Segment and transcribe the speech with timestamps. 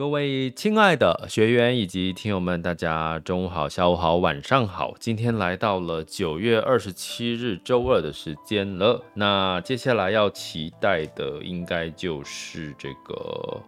[0.00, 4.94] 各位亲爱的学员以及听友们，大家中午好、下午好、晚上好。
[4.98, 9.04] 今天来到了九月二十七日周二的时间了。
[9.12, 13.60] 那接下来要期待的，应该就是这个。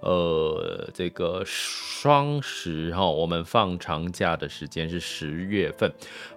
[0.00, 5.92] 呃，这个双十哈，我们放长假的时间是十月份，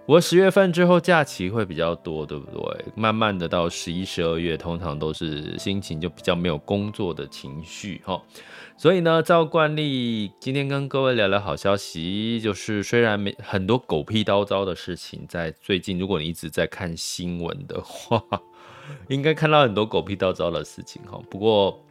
[0.05, 2.85] 我十月份之后假期会比较多，对不对？
[2.93, 8.21] 慢慢的到十一、十二月，通常都是心情就比较没有工作的情绪哈。
[8.83, 18.21] 所以呢，照惯例，今天跟各位聊聊好消息，就是虽然没很多狗屁叨叨的事情在最近，如果你一直在看新闻的话，
[19.07, 21.17] 应该看到很多狗屁叨叨的事情哈。
[21.29, 21.81] 不过。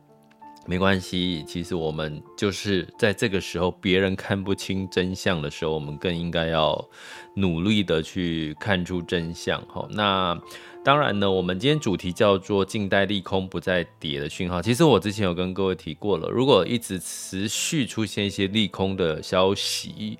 [0.64, 6.88] 没关系，其实我们就是在这个时候，别人看不清真相的时候，我们更应该要
[7.34, 9.60] 努力的去看出真相。
[9.66, 10.40] 哈，那
[10.84, 14.62] 当然呢，我们今天主题叫做“近代利空不再跌”的讯号。
[14.62, 20.18] 其实我之前有跟各位提过了，如果一直持续出现一些利空的消息，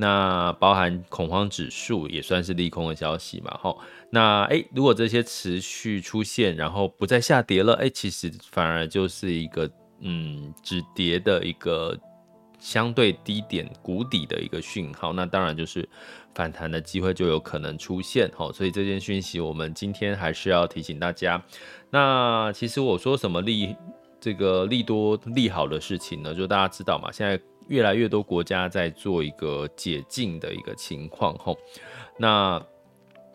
[0.00, 3.50] 那包含恐慌指数也算是利空的消息嘛。
[3.60, 3.76] 哈。
[4.10, 9.68] 那诶，如果这些持续出现，然后不再下跌了，诶，其实反而就是一个
[10.00, 11.98] 嗯止跌的一个
[12.60, 15.12] 相对低点谷底的一个讯号。
[15.12, 15.86] 那当然就是
[16.32, 18.30] 反弹的机会就有可能出现。
[18.36, 21.42] 吼，所以这件讯息我们今天还是要提醒大家。
[21.90, 23.74] 那其实我说什么利
[24.20, 26.32] 这个利多利好的事情呢？
[26.32, 27.38] 就大家知道嘛，现在
[27.68, 31.36] 越来越多国家在做一个解禁的一个情况。
[31.38, 31.56] 吼，
[32.18, 32.60] 那。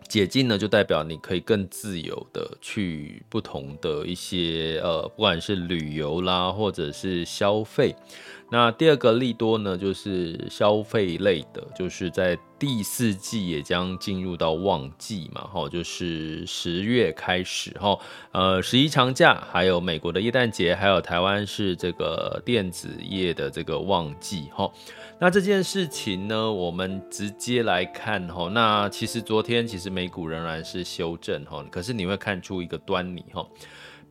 [0.09, 7.95] 解禁呢，就代表你可以更自由的去不同的一些呃，不管是旅游啦，或者是消费。
[8.53, 17.97] 那第二个利多呢，就是消费类的，就是在第四季也将进入到旺季嘛，哈，就是十月开始哈，
[18.31, 24.71] 呃，十一长假，还有美国的耶诞节，还有台湾是这个电子业的这个旺季哈。
[25.17, 28.47] 那这件事情呢，我们直接来看哈。
[28.49, 33.43] 那其实昨天其实美股仍然是修正哈，可是你会看出一个端倪哈。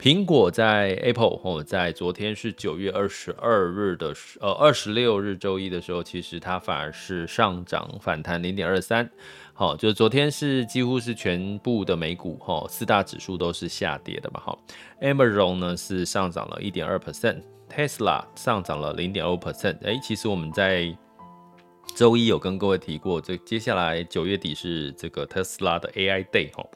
[0.03, 9.09] 苹果在 Apple 哈，在昨天是九月二十二日的呃二十六日周一的时候，其实它反而是上涨反弹零点二三。
[9.55, 14.41] 好，就是昨天是几乎是全部的美股哈，四大指数都是下跌的嘛。
[14.41, 14.59] 好
[15.01, 19.79] ，Amazon 呢是上涨了一点二 percent，Tesla 上涨了零点二 percent。
[19.85, 20.93] 哎，其实我们在
[21.95, 26.67] 周一有跟各位提过，这接下来九月底是这个特斯拉的 AI Day 哈。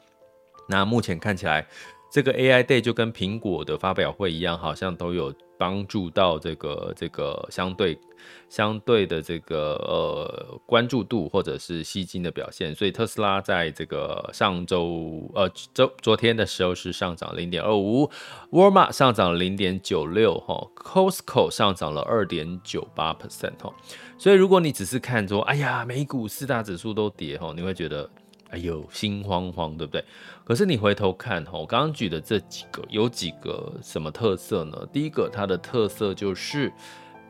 [0.69, 1.65] 那目前看起来，
[2.09, 7.99] 这个 AI Day 就跟苹果的发表会一样，好像都有帮助到这个这个相对
[8.47, 12.73] 相对的这个呃关注度或者是吸金的表现。
[12.73, 18.09] 所以特斯拉在这个上周呃周昨天的时候是上涨零点二五
[18.51, 23.73] ，Walmart 上涨零点九六哈，Costco 上涨了二点九八 percent 哈。
[24.17, 28.09] 所以如果你只是看说，哎呀，美股四大指数都跌哈，你会觉得。
[28.49, 30.03] 哎呦，心慌慌，对不对？
[30.43, 34.87] 可是你回头看哈，我刚刚举的这几个有几个什么特色呢？
[34.93, 36.71] 第一个，它的特色就是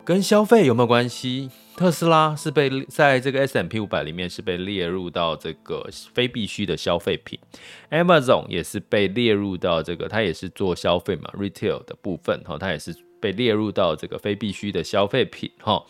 [0.06, 1.50] 跟消费有没有关系？
[1.76, 7.38] 特斯拉是被在这个 S&P 500里面是被列入到这个非必需的消费品
[7.92, 15.84] ，Amazon 也是被列入到这个，它也是做消费嘛，retail 的部分哈，它也是被列入到这个非必需的消费品哈。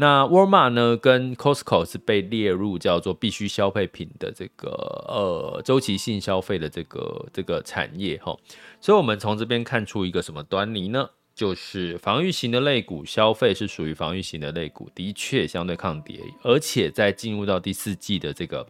[0.00, 4.70] 那沃尔玛呢，跟 Costco 是被列入叫做必需消费品的这个
[5.06, 8.34] 呃周期性消费的这个这个产业哈，
[8.80, 11.10] 所以我们从这边看出一个什么端倪呢？
[11.34, 18.66] 就是防御型的类股消费是属于防御型的类股，的确相对抗跌，而且在进入到第四季的这个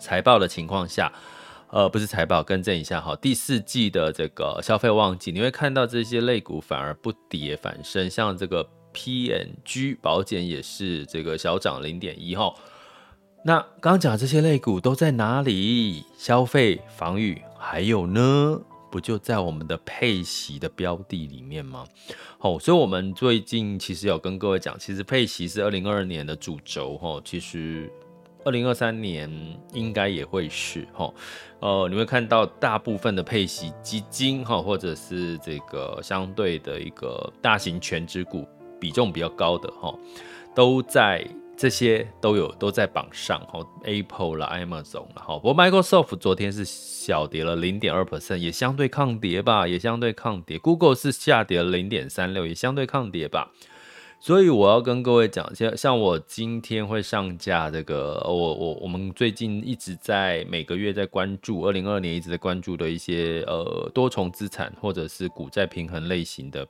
[0.00, 1.12] 财报的情况下，
[1.70, 12.52] 呃，不是财报，更正一下哈，第四季的这个消费旺季，你会看到这些类股反而不跌反升，像这个 P N G 保险也是这个小涨零点一哈。
[13.44, 16.02] 那刚刚讲这些类股都在哪里？
[16.16, 18.60] 消费、防御，还有呢？
[18.90, 21.86] 不就在我们的配息的标的里面吗？
[22.38, 27.22] 好，所以我们最近其实有跟各位讲，其实配息是二零二二年的主轴哈。
[27.24, 27.88] 其实
[28.44, 29.30] 二零二三年
[29.72, 31.14] 应该也会是哈。
[31.60, 38.44] 呃，你会看到大部分的配息基金哈，或者是这个相对的一个大型全值股
[38.80, 39.94] 比重比较高的哈，
[40.54, 41.26] 都在。
[41.60, 50.56] 这些都有都在榜上，哈，Apple 啦，Amazon 啦，哈，不过 Microsoft 昨天是小跌了零点二 percent，也相对抗跌吧，也相对抗跌。
[50.56, 53.50] Google 是下跌了零点三六，也相对抗跌吧。
[54.20, 66.64] 所以我要跟各位讲，像像我今天会上架这个，我我我们最近一直在每个月在关注，二零二二年一直在关注的一些呃多重资产或者是股债平衡类型的。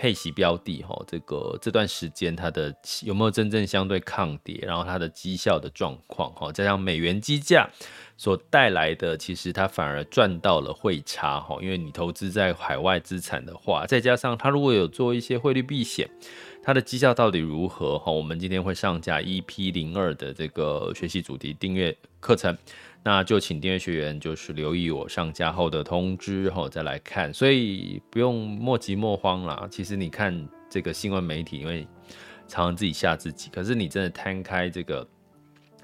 [0.00, 7.68] 配息标的哈，这个这段时间它的有没有真正相对抗跌，然后它的绩效的状况哈，加上美元基价
[8.16, 16.08] 所带来的，其实它反而赚到了汇差哈，因为你投资在海外资产的话，再加上它如果有做一些汇率避险，
[16.62, 18.12] 它的绩效到底如何哈？
[18.12, 22.56] 我们今天会上架 EP 零二的这个学习主题订阅课程。
[23.02, 29.66] 那就请订阅学员就是留意我上架后的通知后再来看，所以不用莫急莫慌啦。
[29.70, 31.86] 其实你看这个新闻媒体，因为
[32.46, 35.06] 常常自己吓自己，可是你真的摊开这个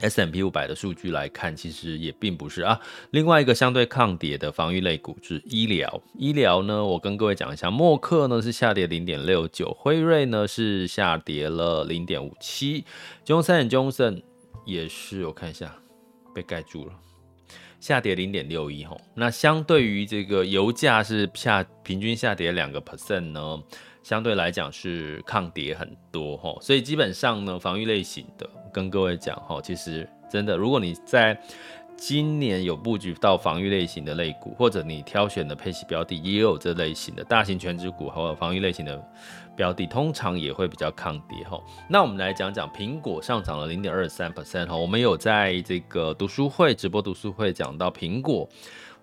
[0.00, 2.81] S M P 五百的数据来看，其实也并不是啊。
[3.10, 12.84] 另外一个相对抗跌的防御类股是医疗，医疗呢，我跟各位讲一下，默克呢是下跌零点六九，辉瑞呢是下跌了零点五七
[13.25, 14.22] ，Johnson & Johnson
[14.64, 15.75] 也是，我看一下
[16.34, 16.92] 被盖住了。
[17.78, 23.62] 下跌零点六一吼，那相对于这个油价是下平均下跌两个 percent 呢，
[24.06, 31.37] 相对来讲是抗跌很多吼，所以基本上呢，防御类型的跟各位讲哈，其实真的，如果你在
[31.97, 38.97] 今年有布局到防御类型的类股，或者你挑选的配息标的也有这类型的大型全值股，还有防御类型的
[39.56, 41.61] 标的，通常也会比较抗跌哈。
[41.91, 48.49] 那我们来讲讲苹果上涨了零点二三 percent 哈，我们有在这个读书会直播读书会讲到苹果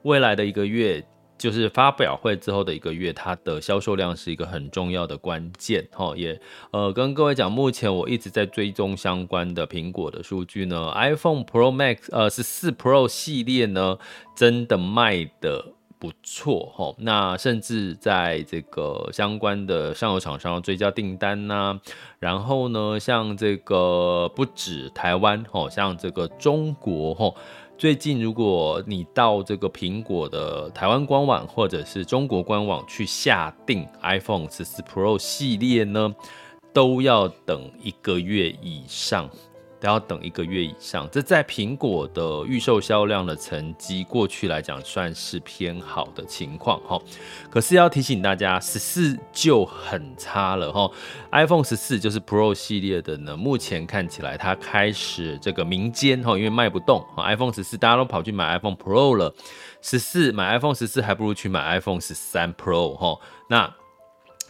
[0.04, 1.06] 未来的一个月。
[1.44, 6.14] 就是发表会之后的一个月，它的销售量是一个很重要的关键哈。
[6.16, 6.40] 也
[6.72, 13.98] 呃跟各位讲，目前我一直在追踪相关的苹果的数据呢，iPhone Pro Max 呃十四 Pro 系列呢
[14.38, 16.96] 真的卖得不错哈。
[17.00, 21.78] 那甚至在这个相关的上游厂商追加订单呐、
[22.20, 27.34] 然后呢像这个不止台湾哈，像这个中国哈。
[27.76, 36.16] 最近，如果你到这个苹果的台湾官网或者是中国官网去下定 iPhone 十四 Pro 系列呢，
[36.72, 39.30] 都要等一个月以上。
[39.84, 46.98] 都要等一个月以上，这在苹果的预售销量的成绩，过去来讲算是偏好的情况哈。
[47.50, 50.90] 可是要提醒大家，十四就很差了哈。
[51.34, 59.36] iPhone 十四就是 Pro 系列的呢，目前看起来它开始这个民间哈，因为卖不动 iPhone 十四大家都跑去买 iPhone Pro 了，
[59.82, 63.20] 十四买 iPhone 十四还不如去买 iPhone 十三 Pro 哈。
[63.50, 63.76] 那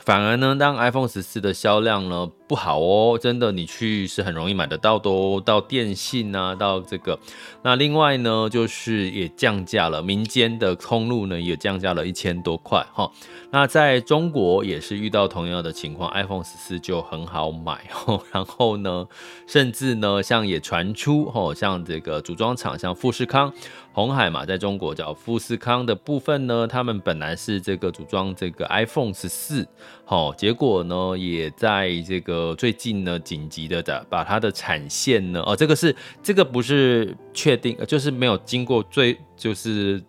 [0.06, 7.18] 反而呢，当 iPhone 十四的销量呢不好哦，真的你去是很容易买得到的哦，到电信啊，到这个。
[7.64, 13.10] 那另外呢，就是也降价了，民间的通路呢也降价了一千多块哈。
[13.52, 18.22] 那在中国也是遇到同样的情况，iPhone 十四就很好买哦。
[18.34, 19.08] 然后呢，
[19.48, 23.54] 甚至呢，像也传出哦，像这个组装厂，像富士康。
[23.94, 29.68] 红海嘛，在中国叫富士康的部分呢，他们本来是这个组装这个 iPhone 十四，
[30.04, 40.04] 好，结果呢，也在这个最近呢，紧急的的把它的产线呢，哦，这个是这个不是确定，就是没有经过最就是。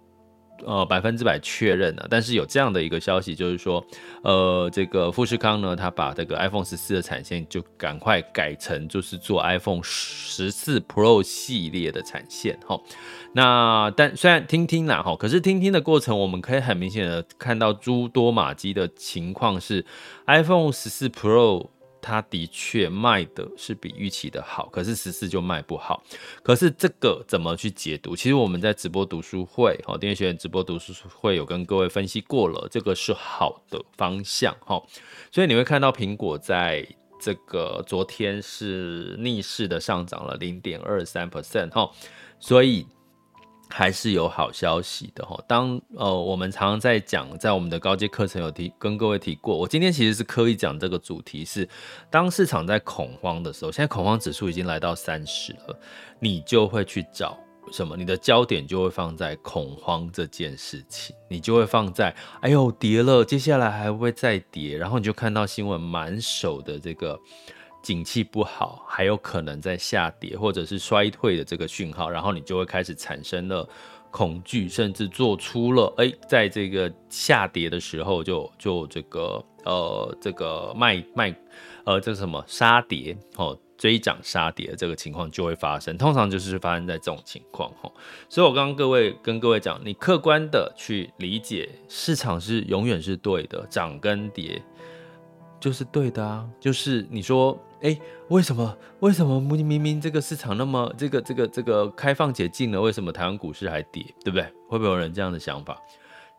[0.65, 3.85] 呃，百分之百确认了，但是有这样的一个消息，就是说，
[4.23, 12.81] 呃，这个富士康呢，他把这个 iPhone 十四的产线就赶快改成就是做 iPhone 十四 Pro 系列的产线，哈。
[13.33, 19.85] 那但虽然听听啦，哈，可是听听的过程，我们可以很明显的看到诸多马机的情况是
[20.27, 21.69] ，iPhone 十四 Pro。
[22.05, 26.05] 它的确卖的是比预期的好，可是十四就卖不好。
[26.43, 28.15] 可是这个怎么去解读？
[28.15, 34.83] 其实我们在直播读书会，哈，订阅学院直播读书会有跟各位分析过了，这个是好的方向，哈。
[35.33, 36.87] 所以你会看到苹果在
[37.19, 41.91] 这个昨天是逆势的上涨了零点二三 percent，哈。
[42.39, 42.87] 所以
[43.69, 45.43] 还是有好消息的哈。
[45.49, 51.69] 当呃，我们常常在讲，在我们的高阶课程有提跟各位提过，我今天其实是刻意讲这个主题是，
[52.11, 55.79] 当市场在恐慌的时候，现在恐慌指数已经来到三十了，
[56.21, 57.39] 你就会去找
[57.73, 57.97] 什么？
[57.97, 64.77] 你的焦点就会放在恐慌这件事情，你就会放在，哎呦跌了，接下来还会不会再跌？
[64.77, 67.19] 然后你就看到新闻满手的这个。
[67.85, 73.69] 景气不好，还有可能在下跌或者是衰退的这个讯号，然后你就会开始产生了
[74.11, 81.37] 恐惧，甚至做出了哎，在这个下跌的时候就就这个呃这个卖卖
[81.85, 87.93] 呃这个什么杀跌哦，追涨杀跌这个情况就会发生，通常就是发生在这种情况哈。
[88.31, 94.63] 所以我刚刚各位跟各位讲，你客观的去理解市场是永远是对的，涨跟跌
[95.61, 97.63] 就是对的啊，就是你说。
[97.85, 97.95] 哎，
[98.29, 98.79] 为什么？
[99.01, 104.03] 为什么明明这个市场那么这个这个这个开放解禁了，为什么台湾股市还跌？
[104.25, 104.43] 对不对？
[104.71, 105.79] 会不会有人这样的想法？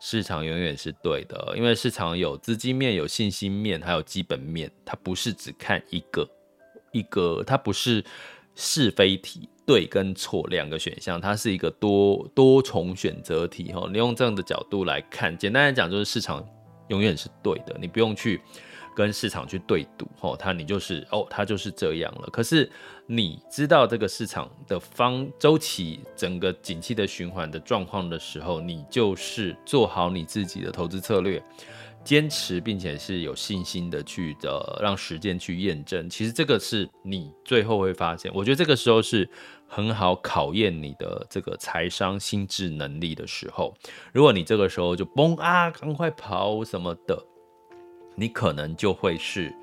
[0.00, 6.28] 市场永远是对的，因为市场有资金面、有信心面，还有基本面，它不是只看一个
[6.90, 8.04] 一个，它不是
[8.56, 13.72] 是非题，对跟错两个选项，它是一个多多重选择题。
[13.72, 16.44] 哈，你用这样的角度来看，简单来讲，就是市场
[16.88, 18.40] 永远是对的，你不用去。
[18.96, 22.30] 跟市场去对赌，吼，它你就是哦，它就是这样了。
[22.32, 22.68] 可是
[23.06, 31.40] 你知道这个市场的方周期、整个景气的循环的状况的时候，你就是做好你自己的投资策略，
[32.02, 36.08] 坚持并且是有信心的去的，让时间去验证。
[36.08, 39.28] 其实这个是你最后会发现，我觉得这个时候是
[39.68, 43.74] 很好考验你的这个财商心智能力的时候。
[44.14, 47.22] 如果你这个时候就崩啊，赶快跑什么的。
[48.16, 49.54] 你可能就会是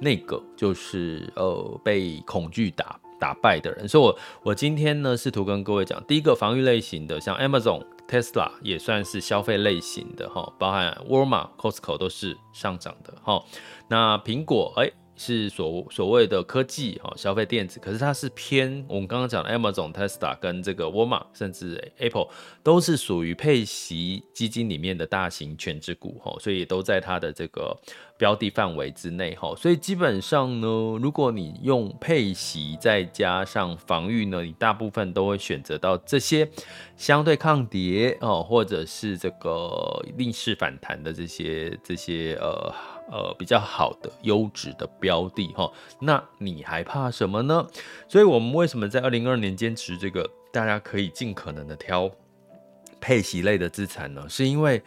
[0.00, 3.88] 那个，就是呃被恐惧打打败的人。
[3.88, 13.42] 所以我，我今天呢试图跟各位讲，第一个防御类型的，像 Amazon、Tesla 也算是消费类型的哈，包含 Walmart、Costco 都是上涨的哈。
[13.88, 14.90] 那苹果哎。
[15.24, 22.26] 是所所谓的科技哈，消费电子，可是它是偏我们刚刚讲的 Amazon、Tesla 跟这个 Walmart，甚至 Apple
[22.64, 27.78] 都是属于配息基金里面的大型全值股哈，所以都在它的这个
[28.18, 29.54] 标的范围之内哈。
[29.54, 30.66] 所以基本上呢，
[31.00, 36.50] 如果你用配息再加上防御呢，你大部分都会选择到这些
[36.96, 42.74] 相对抗跌哦，或者是这个逆势反弹的这些这些呃。
[43.12, 47.66] 呃，比较好的优质的标的哈，那你还怕什么呢？
[48.08, 50.26] 所以，我们为什么在二零二二年坚持这个？
[50.50, 52.10] 大家可以尽可能的挑
[53.00, 54.26] 配息类的资产呢？
[54.28, 54.82] 是因为。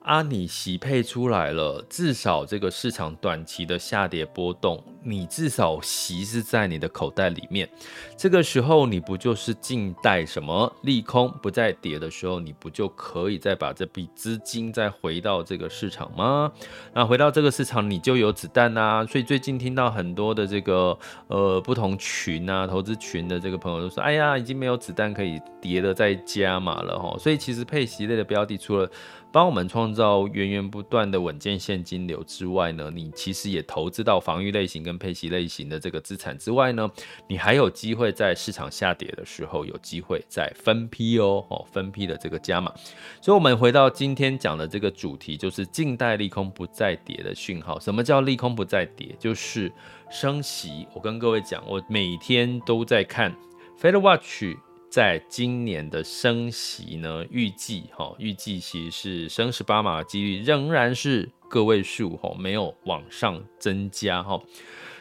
[0.00, 7.68] 啊，你息配出来了，至少这个市场短期的下跌波动，你至少息是在你的口袋里面。
[8.16, 16.50] 这个时候你不就是静待什么利空不再跌的时候，你不就可以再把这笔资金再回到这个市场吗？
[16.92, 19.04] 那回到这个市场，你就有子弹啊。
[19.06, 27.16] 所以最近听到很多的这个呃不同群啊投资群的这个朋友都说，哎呀，已经没有子弹可以跌了，再加码了哈。
[27.18, 28.90] 所以其实配息类的标的除了
[29.30, 36.90] 帮我们创造源源不断的稳健现金流之外呢，你其实也投资到防御类型跟配息类型的这个资产之外呢，
[37.28, 42.72] 你还有机会在市场下跌的时候有机会再分批哦，哦，分批的这个加码。
[43.20, 47.78] 所以，我们回到今天讲的这个主题，就是近代利空不再跌的讯号。
[47.80, 49.14] 什么叫利空不再跌？
[49.18, 49.72] 就是
[50.10, 50.86] 升息。
[50.94, 53.34] 我跟各位讲，我每天都在看
[53.80, 54.56] Fed Watch。
[54.94, 64.40] 在今年的升息呢，预计哈，预计其实是升十八码的几率仍然是个位数哈，没有往上增加哈。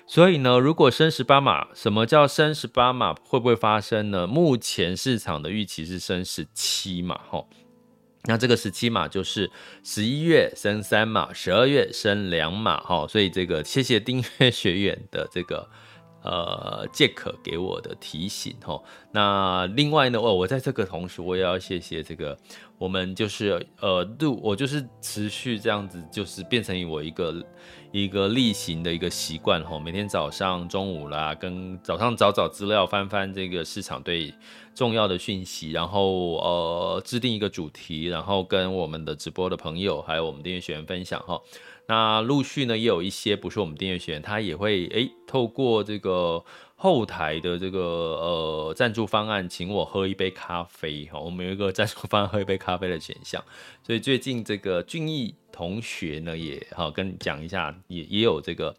[0.08, 3.14] 所以呢，如果升十八码，什么叫升十八码？
[3.24, 4.26] 会不会发生呢？
[4.26, 7.46] 目前市场的预期是升十七码哈。
[8.24, 9.52] 那这个十七码就是
[9.84, 13.08] 十一月升三码，十二月升两码哈。
[13.08, 15.70] 所以这个谢谢订阅学员的这个。
[16.24, 18.82] 呃，杰克给我的提醒哈。
[19.12, 22.38] 那另外呢，哦，我在这个同时，我也要谢谢这个，
[22.77, 27.46] 我们就是呃，录我就是持续这样子，就是变成我一个
[27.92, 29.77] 一个例行的一个习惯哈。
[29.77, 34.34] 每天早上、中午啦，跟早上找找资料，翻翻这个市场对
[34.74, 41.39] 重要的讯息，然后呃，制定一个主题，然后跟我们的直播的朋友，还有我们订阅学员分享哈。
[41.88, 46.44] 那陆续呢，也有一些不是我们订阅学员，他也会诶透过这个
[46.75, 51.20] 后台的这个呃赞助方案，请我喝一杯咖啡哈。
[51.22, 53.44] 我们有一个赞助方案喝一杯咖啡的选项，
[53.86, 58.75] 所以最近这个俊逸同学呢也好跟讲一下，也也有这个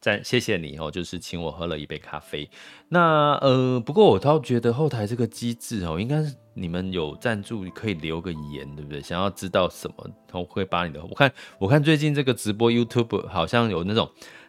[0.00, 2.48] 在谢谢你哦，就是请我喝了一杯咖啡。
[2.88, 9.00] 那呃，不过我倒觉得后台这个机制哦，应该是你们有赞助可以留个言，对不对？
[9.02, 14.08] 想要知道什么，他会把你的我看我看最近这个直播 YouTube 好像有那种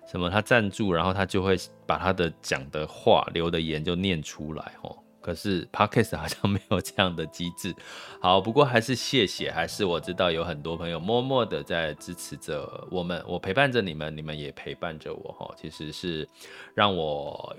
[0.09, 4.95] 什么他赞助，然后他就会把他的讲的话留的言就念出来哦。
[5.21, 7.75] 可是 Podcast 好像没有这样的机制，
[8.21, 16.27] 好，不过还是谢谢，还是我知道有很多朋友默默的在支持着我们，我陪伴着你们，你们也陪伴着我哈，其实是
[16.73, 17.55] 让我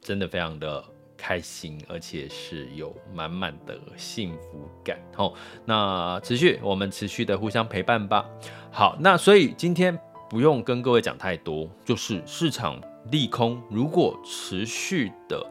[0.00, 0.84] 真的非常的
[1.16, 4.98] 开心，而且是有满满的幸福感。
[5.14, 8.28] 好，那持续我们持续的互相陪伴吧。
[8.70, 12.80] 好，那所以今天不用跟各位讲太多，就是市场
[13.10, 15.44] 利空如果持续的。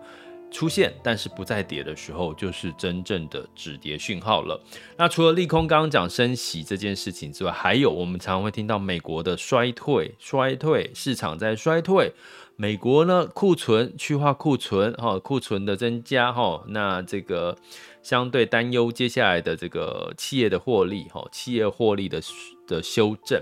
[0.54, 4.62] 出现，但是不再跌的时候，就是真正的止跌讯号了。
[4.96, 12.14] 那除了利空刚刚讲升息这件事情之外，还有我们常常会听到美国的衰退，衰退市场在衰退。
[12.56, 17.58] 美国呢，库存去化库存，哈，库存的增加，哈，那这个
[18.04, 22.22] 相对担忧接下来的这个企业的获利，哈，企业获利的
[22.68, 23.42] 的修正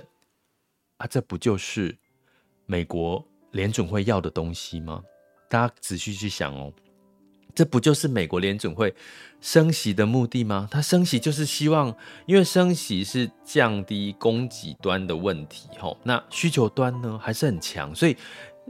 [0.95, 1.97] 啊，这不就是
[2.65, 5.03] 美国联准会要的东西吗？
[5.49, 6.71] 大家仔细去想哦。
[7.53, 8.93] 这不就是美国联准会
[9.39, 10.67] 升息的目的吗？
[10.71, 18.15] 它升息就是希望，因为升息是降低供给端的问题，吼，那需求端呢还是很强，所以，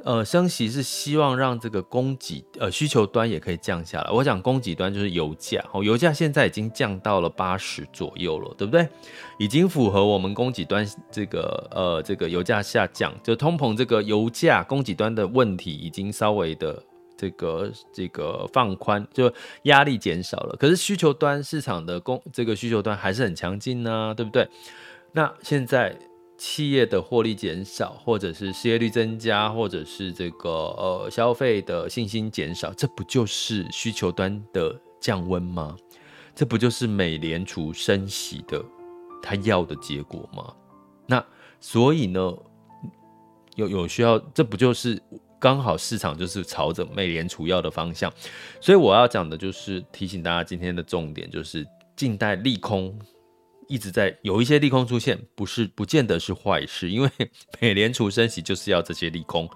[0.06, 4.10] 呃，升息是希望让这个供给，呃，需求端也可以降下来。
[4.10, 8.88] 我讲供给端就是油价，哦，油价现在已经降到了八十左右了，对不对？
[9.38, 16.82] 已经符合我们供给端这个，呃，这个油价下降，就通膨这个油价供给端的问题已经稍微的。
[17.22, 19.32] 这个这个放宽，就
[19.66, 24.50] 压力减少了，可是需求端市场的供这个需求端还是很强劲呢，对不对？
[25.12, 25.96] 那现在
[26.36, 35.78] 企业的获利减少，或者是失业率增加，或者是这个呃消费的信心减少，这不就是需求端的降温吗？
[36.34, 38.66] 这不就是美联储升息的
[39.22, 40.52] 他要的结果吗？
[41.06, 41.24] 那
[41.60, 42.36] 所以呢，
[43.56, 45.00] 有有需要，这不就是？
[45.42, 48.14] 刚好市场就是朝着美联储要的方向，
[48.62, 52.96] 所以我要讲的就是提醒大家，今天的重点就是静待利空
[53.68, 57.10] 一直在有一些利空出现，不是不见得是坏事， 因为
[57.60, 59.50] 美联储升息就是要这些利空。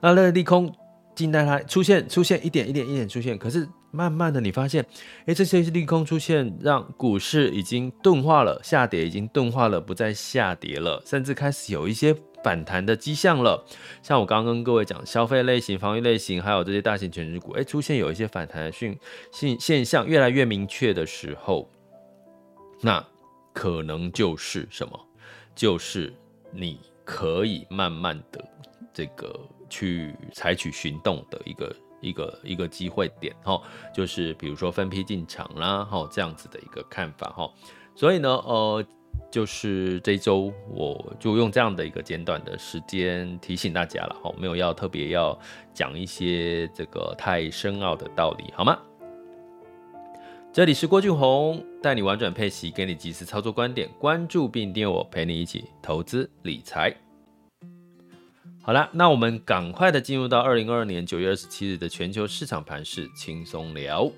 [0.00, 0.74] 那那个利空
[1.14, 4.84] 静待它出现，出现一点一点一点出现，可是慢慢的你发现，
[5.26, 12.12] 哎，这些利空出现让股市已经钝化了，下跌已经钝化了，不再下跌了，甚至开始有一些。
[12.42, 13.64] 反弹的迹象了，
[14.02, 18.98] 像我刚刚跟各位讲，消费类型、防御类型，还有这些大型权值股，哎，出现有一些反弹的讯
[19.32, 21.68] 现现象越来越明确的时候，
[22.80, 23.04] 那
[23.52, 24.98] 可能就是什么？
[25.54, 26.14] 就是
[26.52, 28.44] 你可以慢慢的
[28.92, 29.34] 这个
[29.68, 33.60] 去采取行动的一个一个一个机会点，哈，
[33.92, 37.52] 就是比如说分批进场啦，哈，这样子的一个看法，哈，
[37.94, 38.84] 所以呢，呃。
[39.30, 45.38] 就是这周，我就用这样的一个简短的时间提醒大家了，哈，没有要特别要
[45.74, 48.78] 讲一些这个太深奥的道理，好吗？
[50.50, 56.96] 这里是郭俊宏，带你玩转配息，给你及时操作观点，关注并订阅我，陪你一起投资理财。
[58.62, 64.10] 好了，那我们赶快的进入到二零二二年九月二十七日的全球市场盘势轻松聊。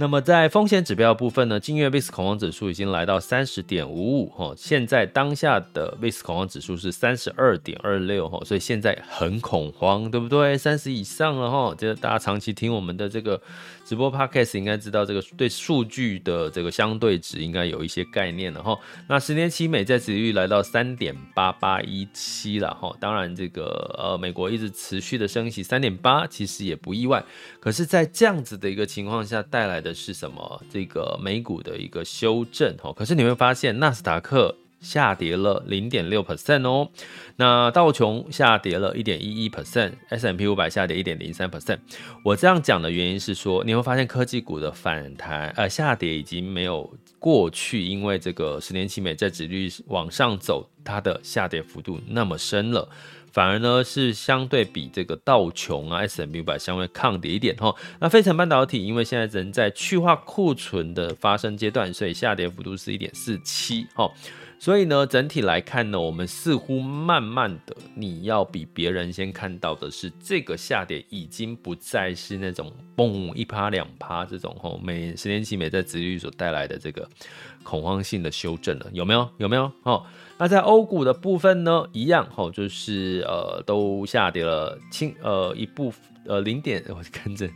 [0.00, 10.56] 那么在风险指标部分呢，今月 VIX 恐慌指数已经来到三十点五五哈，现在当下的 VIX 恐慌指数是三十二点二六哈，所以现在很恐慌，对不对？
[10.56, 13.42] 三十以上了哈，就是大家长期听我们的这个
[13.88, 18.78] 直播 Podcast 应该知道这个对数据的这个相对值应该有一些概念了哈。
[19.08, 27.24] 那十年期美债殖利率来到三点八八一七了哈，当然这个呃美国一直持续的升息三点八其实也不意外，
[27.60, 29.94] 可是，在这样子的一个情况下带来的。
[29.98, 30.62] 是什么？
[30.70, 36.88] 这个美股的一个修正哈，可是你会发现纳斯达克下跌了零点六 percent 哦，
[37.36, 41.78] 那道琼下跌了一点一一 percent，S&P 五百下跌一点零三 percent。
[42.24, 46.88] 我这样讲的原因是说，你会发现科技股的反弹呃下跌已经没有
[47.18, 52.88] 过去，因为这个十年期美债殖率往上走，它的下跌幅度那么深了。
[53.30, 57.72] 反而呢是相对比这个道琼啊 S&P 五百相对抗跌一点哈。
[58.00, 64.10] 那费城半导体因为现在仍在去化库存的发生阶段，所以下跌幅度是一点四七哈。
[64.58, 77.08] 所以呢整体来看呢，我们似乎慢慢的你要比别人先看到的是这个下跌已经不再是那种嘣一趴两趴这种哈，每十年期美债殖率所带来的这个
[77.62, 79.28] 恐慌性的修正了，有没有？
[79.38, 79.70] 有没有？
[79.84, 80.04] 哦。
[80.38, 85.92] 那在欧股的部分呢，一样吼，就是呃都下跌了轻呃一部
[86.26, 87.48] 呃零点，我跟着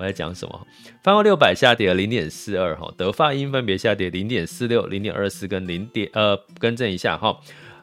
[0.00, 0.66] 我在讲什么？
[1.02, 7.38] 泛欧六百下跌了零点四二哈，德法英分别下跌零点四六、零点二四跟零点呃更正一下哈。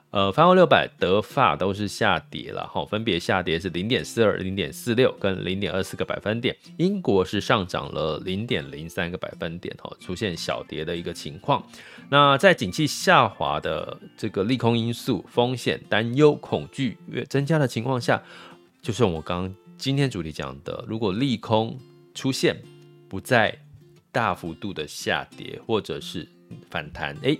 [0.09, 6.55] 呃，泛欧六百、德法都是下跌了哈，分别下跌是零点四二、零点四六跟零点二四个百分点。
[6.77, 11.61] 英国是上涨了零点零三个百分点哈，出现小跌的一个情况。
[12.09, 18.23] 那在景气下滑的这个利空因素、风险担忧、恐惧越增加的情况下，
[18.81, 21.77] 就是我刚今天主题讲的，如果利空
[22.17, 22.59] 出现
[23.07, 23.55] 不再
[24.11, 26.27] 大幅度的下跌或者是
[26.69, 27.37] 反弹，哎。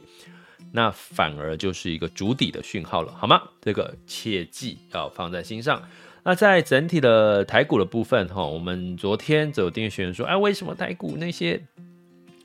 [0.74, 3.42] 那反而就是一个主底的讯号了，好吗？
[3.62, 5.82] 这个切记要放在心上。
[6.24, 11.66] 那在整体的台股的部分，哈，我们昨天就有订阅学员说，哎，为什么台股那些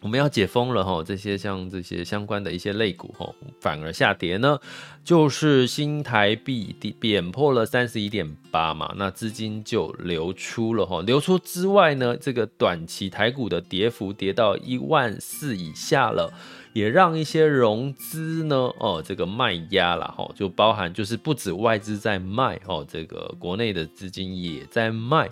[0.02, 4.58] 我们要解封了，哈，这些像这些相关的一些类股，哈，反而下跌呢？
[5.04, 16.32] 就是新台币贬破了三十一点八嘛，那资金就流出了，哈，流出之外呢，这个短期台股的跌幅跌到一万四以下了。
[16.72, 25.28] 也让一些融资呢，哦，这个卖压了，哈，就包含就是不止外资在卖，哦，这个国内的资金也在卖，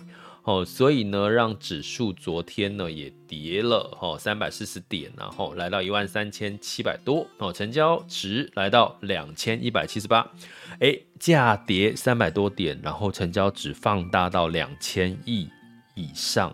[0.51, 10.29] 哦，所以呢，让指数昨天呢也跌了，哦，三百四十点，然后来到一万三千七百多，哦，成交值来到两千一百七十八，
[10.81, 15.49] 哎，价跌三百多点，然后成交值放大到两千亿
[15.95, 16.53] 以上。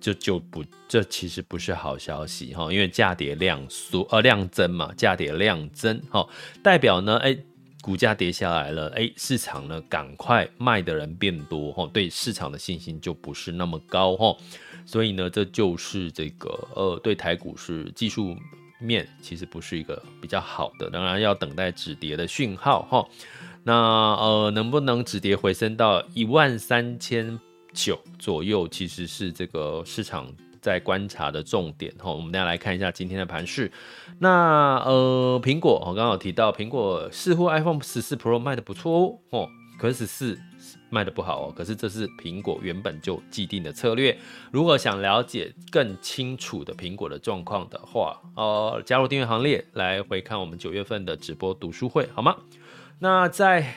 [0.00, 6.26] 就就不，这其实不是好消息哈，因为价跌量缩，呃，量增嘛，价跌量增，哈，
[6.62, 7.36] 代表呢，哎，
[7.82, 14.36] 股价跌下来了，哎，市场呢赶快卖的人变多，哈，对市场的信心就不是那么高，哈，
[14.84, 18.36] 所以呢，这就是这个，呃，对台股是技术
[18.78, 23.08] 面其实不是一个比较好的，当然要等待止跌的讯号，哈，
[23.62, 27.38] 那呃，能不能止跌回升到一万三千？
[27.72, 30.26] 九左右其实是这个市场
[30.60, 33.70] 在观察的重点哈，我们大家来看一下今天的盘势。
[34.18, 40.38] 那呃，苹果我刚刚有提到，苹果似乎 iPhone 十四 Pro 卖的不错哦，可是十四
[40.90, 41.54] 卖的不好哦。
[41.56, 44.18] 可是这是苹果原本就既定的策略。
[44.50, 52.36] 如果想了解更清楚的苹果的状况的话，呃，加入订阅行列来回看我们九月份的直播读书会好吗？
[52.98, 53.74] 那在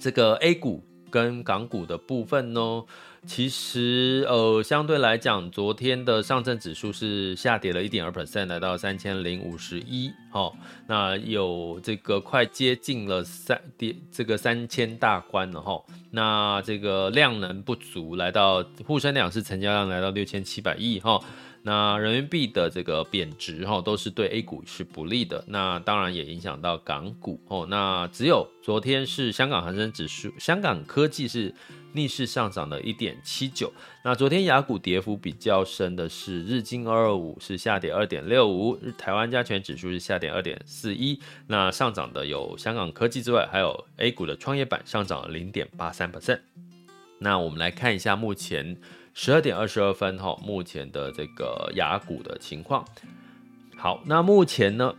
[0.00, 0.82] 这个 A 股。
[1.08, 2.84] 跟港股的部分呢，
[3.26, 10.52] 其实呃相对来讲，昨天的上证指数是下跌了一点二 percent，来到三千零五十一，哈，
[10.86, 21.20] 那有这个快接近了三跌这个三千大关了哈、那这个量能不足，来到沪深两市成交量来到六千七百亿哈。
[21.66, 25.42] 那人民币的这个贬值哈，都是对 A 股是不利的。
[25.48, 27.66] 那当然也影响到港股哦。
[27.68, 31.52] 那只有昨天是香港恒生指数，香港科技是
[31.92, 33.72] 逆势上涨了一点七九。
[34.04, 41.20] 那昨天亚股跌幅比较深的是日经二二五是下跌二点六五，台湾加权指数是下跌二点四一。
[41.48, 46.38] 那上涨的有香港科技之外，还有 A 股的创业板上涨了零点八三 percent。
[47.18, 48.76] 那我们来看一下目前。
[49.18, 52.84] 十二点二十二分哈，目前的这个雅股的情况。
[53.74, 54.94] 好，那目前呢，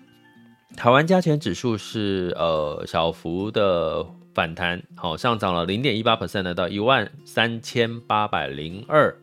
[0.75, 4.03] 台湾加权指数是呃小幅的
[4.33, 9.15] 反弹，好上涨了零点一八 percent，到一万三千八百零二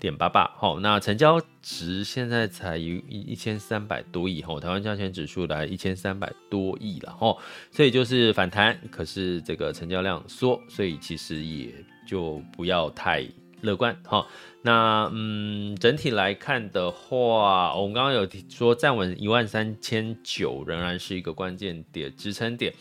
[0.00, 0.50] 点八八。
[0.56, 7.36] 好，那成交值现在才一一千三百多亿哈，台湾加权指数来一千三百多亿了哈，
[7.70, 11.72] 所以就是反弹，可是这个成交量缩，所以其实也
[12.08, 13.24] 就不要太。
[13.62, 14.26] 乐观哈，
[14.62, 22.72] 那嗯，整体来看的话，我们刚刚有说站稳一万三千九仍然是一个关键点支撑点。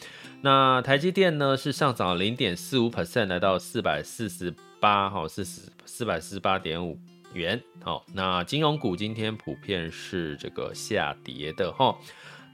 [0.42, 6.98] 那台积电呢是上涨零点四五 percent，来到四百四十八哈，四十四百四十八点五
[7.34, 7.62] 元。
[7.82, 11.98] 好，那金融股今天普遍是这个下跌的哈。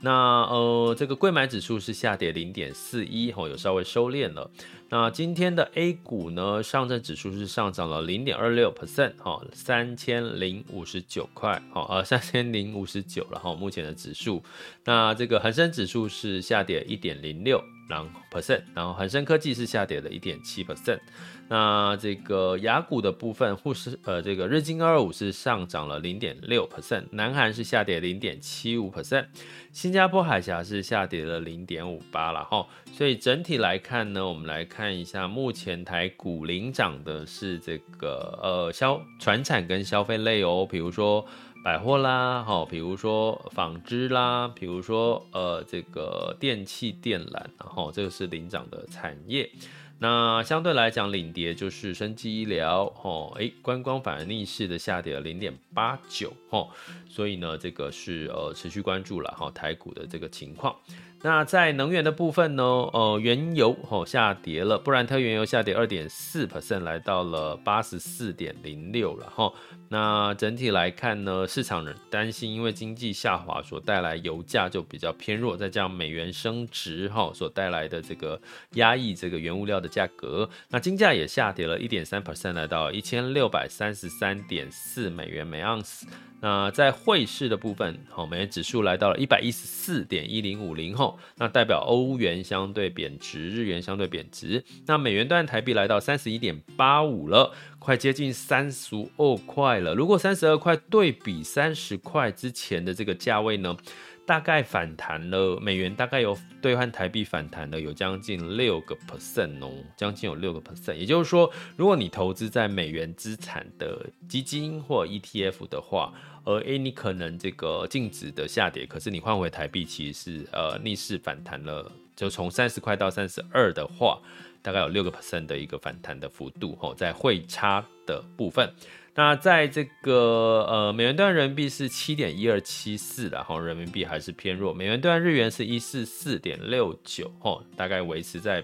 [0.02, 4.52] 那呃，这个柜买指数是下跌零点四一，吼，有稍微收敛了。
[4.90, 14.44] 那今天的 A 股呢，上证指数是上涨了零点二六 percent，哈，三千零五十九块，好，呃，三千零五十九了，哈，目前的指数。
[14.84, 17.64] 那这个恒生指数是下跌一点零六。
[17.88, 21.00] 然后 percent，然后恒生科技是下跌了一点七 percent，
[21.48, 29.26] 那这个雅股的部分，沪市呃这个日经二二五是上涨了零点六 percent，南韩是下跌零点七五 percent，
[29.72, 41.26] 新加坡海峡是下跌了零点五八了哈，所以整体来看呢，我们来看一下目前台股领涨的是这个呃消传产跟消费类哦，比如说。
[41.66, 49.50] 百货啦，好，比如说纺织啦，比如说呃这个电器电缆，然后这个是领涨的产业。
[49.98, 56.68] 那相对来讲，领跌就是生技医疗，哦，诶，观光反而逆势的下跌了零点八九，哦，
[57.10, 60.76] 所以呢，这个是呃持续关注了哈台股的这个情况。
[61.24, 69.52] 那在能源的部分呢，呃，原油哦下跌了，布兰特原油下跌二点四 percent，来到了八十四点零六了哈。
[69.90, 78.40] 那整体来看呢，市场人担心因为经济下滑所带来油价就比较偏弱，再加上美元升值哈所带来的这个
[78.72, 86.08] 压抑这个原物料的价格，那金价也下跌了一点三 percent，来到一千六百三十三点四美元每盎司。
[86.42, 94.64] 那在汇市的部分，好，美元指数来到了一百一十四点一零五零后，那代表欧元相对贬值，日元相对贬值。
[94.86, 97.52] 那美元兑台币来到三十一点八五了，
[97.86, 99.94] 快接近三十二块了。
[99.94, 103.78] 如果三十二块对比三十块之前的这个价位呢？
[104.26, 110.96] 大概反弹了，美元大概有兑换台币反弹了有将近六个 percent 哦，将近有六个 percent。
[110.96, 116.12] 也就是说，如果你投资在美元资产的基金或 ETF 的话，
[116.44, 124.20] 而诶你可能这个净值的下跌，可是你换回台币其实是呃逆势反弹了，就从三十块到三十二的话，
[124.66, 128.68] 大概有六个 percent 的一个反弹的幅度哦，在汇差的部分。
[129.14, 134.74] 那在这个呃美元兑人民币是七点一二七四，然后人民币还是偏弱。
[134.74, 138.64] 美元兑日元是一四四点六九，哦，大概维持在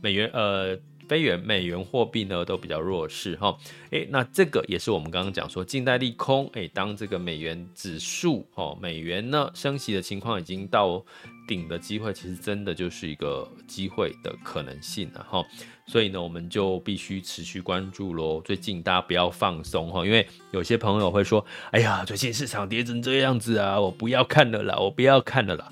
[0.00, 3.54] 美元呃非元美元货币呢都比较弱势哈。
[3.90, 11.04] 诶，那这个也是我们刚刚讲说近代利空，诶，当这个美元指数哦美元呢升息的情况已经到
[11.46, 15.44] 顶的机会，其实真的就是一个机会的可能性了哈。
[15.86, 18.40] 所以呢，我们就必须持续关注喽。
[18.42, 25.70] 最近大家不要放松哈，因为有些朋友会说：“哎呀，最近市场跌成这样子啊，我不要看了啦，我不要看了啦。”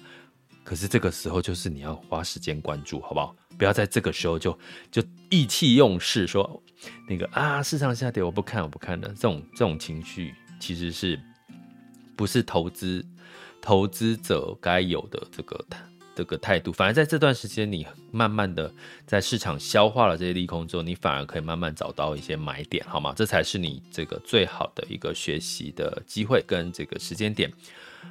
[0.64, 3.34] 可是这个时候就是你要花时间关注，好不好？
[3.58, 4.58] 不要在这个时候就
[4.90, 6.62] 就意气用事，说
[7.08, 9.08] 那个啊，市场下跌，我不看，我不看了。
[9.08, 11.18] 这种这种情绪其实是
[12.16, 13.04] 不是投资
[13.62, 15.64] 投资者该有的这个
[16.14, 18.70] 这个态度，反而在这段时间，你慢慢的
[19.06, 23.14] 在市场消化了这些利空之后，你反而可以慢慢找到一些买点，好吗？
[23.16, 27.50] 这才是你这个最好的一个学习的机会跟这个时间点。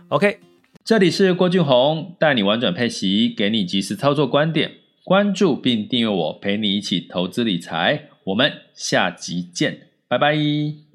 [0.08, 0.40] OK，
[0.84, 4.72] 这里是郭俊宏，带你玩转配息，给你及时操作观点，
[5.04, 8.10] 关注并订阅我，陪你一起投资理财。
[8.24, 10.91] 我们下集见，拜拜。